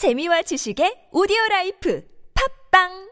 [0.00, 2.02] 재미와 지식의 오디오 라이프
[2.70, 3.10] 팝빵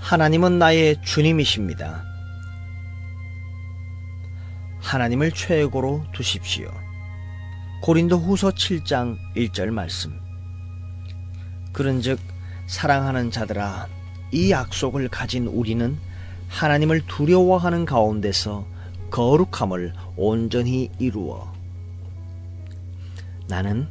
[0.00, 2.02] 하나님은 나의 주님이십니다.
[4.80, 6.72] 하나님을 최고로 두십시오.
[7.82, 10.18] 고린도 후서 7장 1절 말씀.
[11.74, 12.18] 그런즉
[12.66, 13.86] 사랑하는 자들아
[14.32, 15.98] 이 약속을 가진 우리는
[16.50, 18.66] 하나님을 두려워하는 가운데서
[19.10, 21.50] 거룩함을 온전히 이루어
[23.48, 23.88] 나는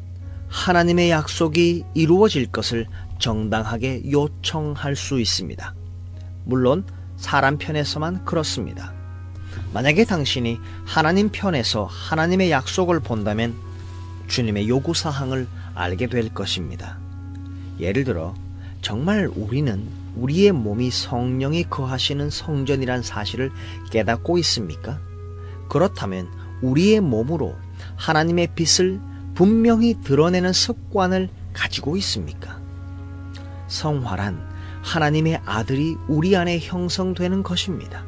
[0.49, 2.85] 하나님의 약속이 이루어질 것을
[3.17, 5.73] 정당하게 요청할 수 있습니다.
[6.45, 6.85] 물론
[7.17, 8.93] 사람 편에서만 그렇습니다.
[9.73, 13.55] 만약에 당신이 하나님 편에서 하나님의 약속을 본다면
[14.27, 16.97] 주님의 요구 사항을 알게 될 것입니다.
[17.79, 18.33] 예를 들어,
[18.81, 23.51] 정말 우리는 우리의 몸이 성령이 거하시는 성전이란 사실을
[23.91, 24.99] 깨닫고 있습니까?
[25.69, 26.29] 그렇다면
[26.61, 27.55] 우리의 몸으로
[27.95, 28.99] 하나님의 빛을
[29.35, 32.59] 분명히 드러내는 습관을 가지고 있습니까?
[33.67, 34.49] 성화란
[34.81, 38.03] 하나님의 아들이 우리 안에 형성되는 것입니다.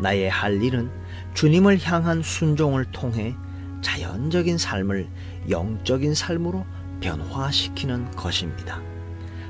[0.00, 0.90] 나의 할 일은
[1.34, 3.34] 주님을 향한 순종을 통해
[3.82, 5.08] 자연적인 삶을
[5.50, 6.64] 영적인 삶으로
[7.00, 8.80] 변화시키는 것입니다.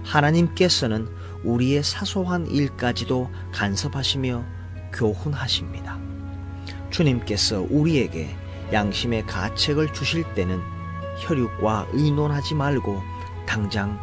[0.03, 1.09] 하나님께서는
[1.45, 4.45] 우리의 사소한 일까지도 간섭하시며
[4.93, 5.99] 교훈하십니다.
[6.91, 8.35] 주님께서 우리에게
[8.73, 10.61] 양심의 가책을 주실 때는
[11.19, 13.03] 혈육과 의논하지 말고
[13.47, 13.99] 당장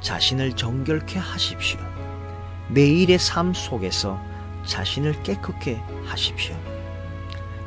[0.00, 1.80] 자신을 정결케 하십시오.
[2.68, 4.20] 매일의 삶 속에서
[4.64, 6.56] 자신을 깨끗게 하십시오.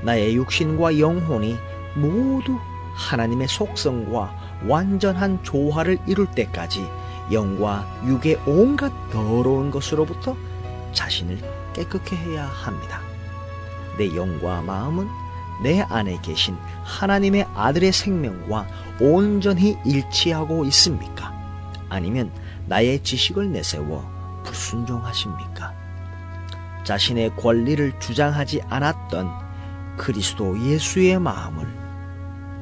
[0.02, 1.58] 나의 육신과 영혼이
[1.96, 2.58] 모두
[2.94, 6.86] 하나님의 속성과 완전한 조화를 이룰 때까지
[7.32, 10.36] 영과 육의 온갖 더러운 것으로부터
[10.94, 11.40] 자신을
[11.74, 13.02] 깨끗게 해야 합니다.
[13.98, 15.08] 내 영과 마음은
[15.62, 18.68] 내 안에 계신 하나님의 아들의 생명과
[19.02, 21.34] 온전히 일치하고 있습니까?
[21.90, 22.32] 아니면
[22.66, 24.10] 나의 지식을 내세워
[24.46, 25.74] 불순종하십니까?
[26.86, 29.50] 자신의 권리를 주장하지 않았던
[29.98, 31.68] 그리스도 예수의 마음을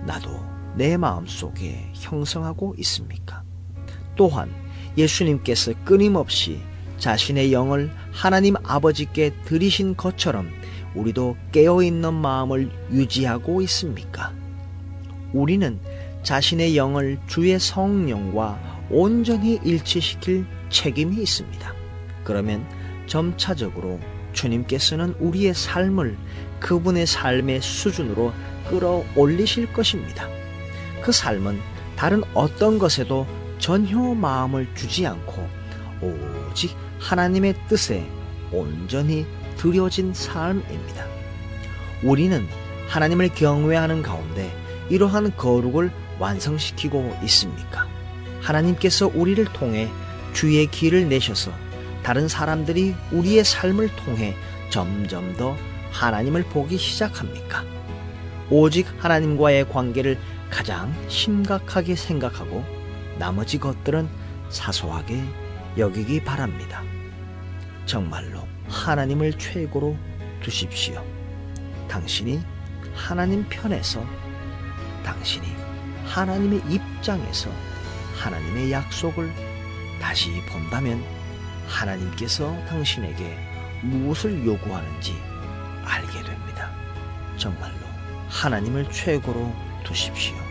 [0.05, 0.43] 나도
[0.75, 3.43] 내 마음 속에 형성하고 있습니까?
[4.17, 4.51] 또한
[4.97, 6.59] 예수님께서 끊임없이
[6.97, 10.49] 자신의 영을 하나님 아버지께 드리신 것처럼
[10.95, 14.33] 우리도 깨어있는 마음을 유지하고 있습니까?
[15.31, 15.79] 우리는
[16.23, 21.73] 자신의 영을 주의 성령과 온전히 일치시킬 책임이 있습니다.
[22.23, 22.67] 그러면
[23.05, 23.99] 점차적으로
[24.33, 26.17] 주님께서는 우리의 삶을
[26.59, 28.33] 그분의 삶의 수준으로
[28.69, 30.27] 끌어올리실 것입니다.
[31.01, 31.59] 그 삶은
[31.95, 33.25] 다른 어떤 것에도
[33.59, 35.47] 전혀 마음을 주지 않고
[36.01, 38.07] 오직 하나님의 뜻에
[38.51, 39.25] 온전히
[39.57, 41.05] 드려진 삶입니다.
[42.03, 42.47] 우리는
[42.87, 44.55] 하나님을 경외하는 가운데
[44.89, 47.87] 이러한 거룩을 완성시키고 있습니까?
[48.41, 49.89] 하나님께서 우리를 통해
[50.33, 51.51] 주의 길을 내셔서
[52.03, 54.35] 다른 사람들이 우리의 삶을 통해
[54.69, 55.57] 점점 더
[55.91, 57.63] 하나님을 보기 시작합니까?
[58.49, 60.17] 오직 하나님과의 관계를
[60.49, 62.63] 가장 심각하게 생각하고
[63.17, 64.09] 나머지 것들은
[64.49, 65.23] 사소하게
[65.77, 66.83] 여기기 바랍니다.
[67.85, 69.97] 정말로 하나님을 최고로
[70.41, 71.03] 두십시오.
[71.87, 72.41] 당신이
[72.93, 74.05] 하나님 편에서
[75.03, 75.47] 당신이
[76.05, 77.49] 하나님의 입장에서
[78.17, 79.31] 하나님의 약속을
[80.01, 81.03] 다시 본다면
[81.67, 83.37] 하나님께서 당신에게
[83.83, 85.13] 무엇을 요구하는지
[85.83, 86.71] 알게 됩니다.
[87.37, 87.77] 정말로
[88.29, 89.53] 하나님을 최고로
[89.83, 90.46] 두십시오.